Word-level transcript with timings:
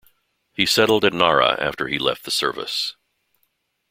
He 0.51 0.65
settled 0.65 1.05
at 1.05 1.13
Nara 1.13 1.63
after 1.63 1.87
he 1.87 1.99
left 1.99 2.23
the 2.23 2.31
service. 2.31 2.95